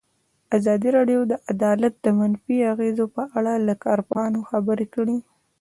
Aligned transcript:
ازادي 0.57 0.89
راډیو 0.97 1.21
د 1.31 1.33
عدالت 1.51 1.93
د 1.99 2.07
منفي 2.19 2.57
اغېزو 2.73 3.05
په 3.15 3.23
اړه 3.37 3.53
له 3.67 3.73
کارپوهانو 3.83 4.39
سره 4.41 4.47
خبرې 4.49 4.87
کړي. 4.95 5.17